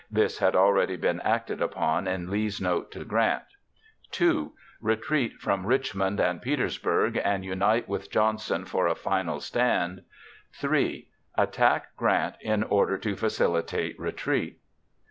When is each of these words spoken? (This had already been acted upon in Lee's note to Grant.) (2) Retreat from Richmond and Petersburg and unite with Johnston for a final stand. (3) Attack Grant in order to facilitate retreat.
(This 0.09 0.39
had 0.39 0.55
already 0.55 0.95
been 0.95 1.21
acted 1.21 1.61
upon 1.61 2.07
in 2.07 2.27
Lee's 2.31 2.59
note 2.59 2.89
to 2.89 3.05
Grant.) 3.05 3.43
(2) 4.09 4.51
Retreat 4.81 5.33
from 5.39 5.67
Richmond 5.67 6.19
and 6.19 6.41
Petersburg 6.41 7.21
and 7.23 7.45
unite 7.45 7.87
with 7.87 8.09
Johnston 8.09 8.65
for 8.65 8.87
a 8.87 8.95
final 8.95 9.39
stand. 9.39 10.01
(3) 10.53 11.07
Attack 11.37 11.95
Grant 11.97 12.33
in 12.41 12.63
order 12.63 12.97
to 12.97 13.15
facilitate 13.15 13.99
retreat. 13.99 14.59